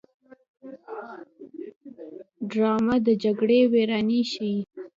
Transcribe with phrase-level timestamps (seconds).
[2.51, 4.59] ډرامه د جګړې ویرانۍ ښيي